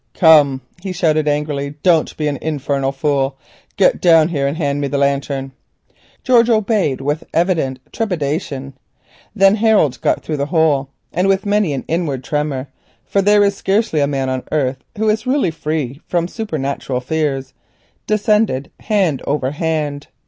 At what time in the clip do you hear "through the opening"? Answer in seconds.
10.25-10.87